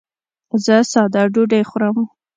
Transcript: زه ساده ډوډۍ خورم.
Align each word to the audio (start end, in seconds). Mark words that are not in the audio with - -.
زه 0.65 0.75
ساده 0.91 1.23
ډوډۍ 1.33 1.63
خورم. 1.69 1.97